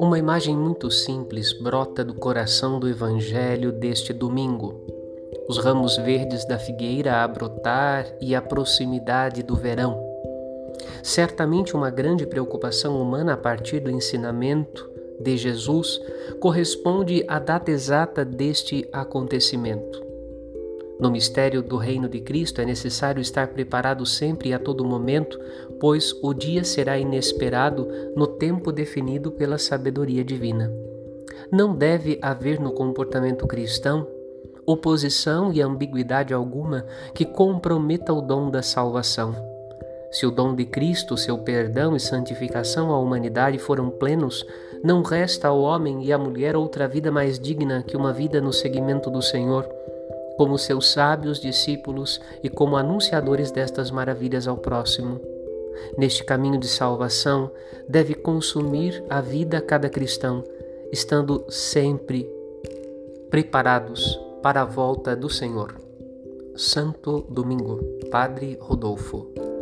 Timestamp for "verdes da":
5.96-6.58